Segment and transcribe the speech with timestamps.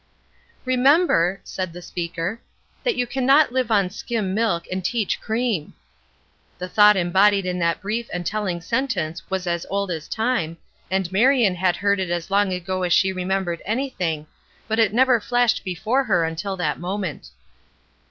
[0.65, 2.41] "Remember," said the speaker,
[2.83, 5.75] "that you can not live on skim milk and teach cream!"
[6.57, 10.57] The thought embodied in that brief and telling sentence was as old as time,
[10.89, 14.25] and Marion had heard it as long ago as she remembered anything,
[14.67, 17.29] but it never flashed before her until that moment.